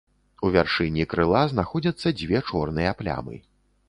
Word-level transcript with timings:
У 0.47 0.49
вяршыні 0.53 1.03
крыла 1.11 1.41
знаходзяцца 1.51 2.13
дзве 2.21 2.39
чорныя 2.49 2.95
плямы. 3.03 3.37